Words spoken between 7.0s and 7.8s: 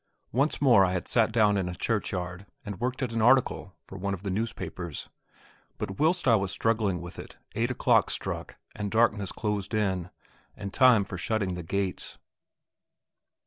with it eight